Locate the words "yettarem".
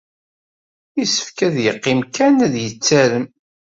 2.63-3.25